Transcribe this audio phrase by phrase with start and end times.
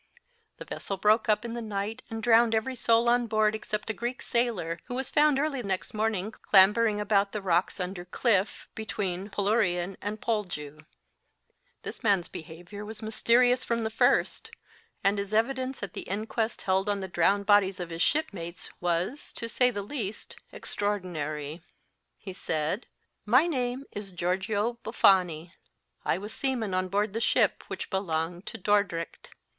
[0.57, 3.93] The vessel broke up in the night and drowned every soul on board except a
[3.93, 9.29] Greek sailor, who was found early next morning clambering about the rocks under cliff, between
[9.29, 10.79] Polurrian and Poljew.
[11.83, 14.49] This man s behaviour was mysterious from the first,
[15.03, 19.31] and his evidence at the inquest held on the drowned bodies of his shipmates was,
[19.33, 21.61] to say the least, extra ordinary.
[22.17, 22.87] He said:
[23.23, 25.51] My name is Georgio Buffani.
[26.03, 29.29] I was seaman on board the ship, which belonged to Dordrecht.